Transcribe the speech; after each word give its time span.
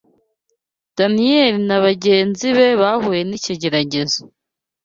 Daniyeli 0.97 1.59
na 1.67 1.77
bagenzi 1.85 2.47
bahuye 2.81 3.21
n’ikigeragezo 3.25 4.21